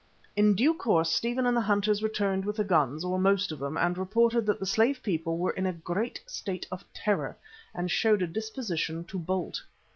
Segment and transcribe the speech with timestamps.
[0.35, 3.77] In due course Stephen and the hunters returned with the guns, or most of them,
[3.77, 7.37] and reported that the slave people were in a great state of terror,
[7.75, 9.61] and showed a disposition to bolt.